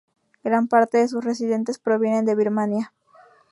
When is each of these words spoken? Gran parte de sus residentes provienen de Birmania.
Gran 0.43 0.67
parte 0.67 0.97
de 0.97 1.07
sus 1.07 1.23
residentes 1.23 1.77
provienen 1.77 2.25
de 2.25 2.33
Birmania. 2.33 2.91